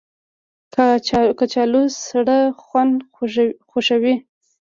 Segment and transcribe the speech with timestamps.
[1.39, 2.93] کچالو سړه خونه
[3.69, 4.15] خوښوي